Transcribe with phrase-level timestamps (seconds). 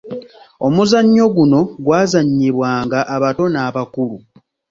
[0.65, 4.17] Omuzannyo guno gwazannyibwanga abato n’abakulu.